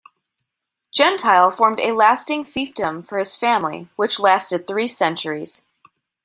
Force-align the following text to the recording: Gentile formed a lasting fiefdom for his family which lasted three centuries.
Gentile 0.91 1.51
formed 1.51 1.79
a 1.79 1.91
lasting 1.91 2.43
fiefdom 2.43 3.05
for 3.07 3.19
his 3.19 3.35
family 3.35 3.87
which 3.97 4.19
lasted 4.19 4.65
three 4.65 4.87
centuries. 4.87 5.67